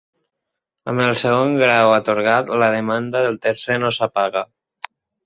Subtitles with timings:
[0.93, 4.43] Amb el segon grau atorgat, la demanda del tercer no s’apaga.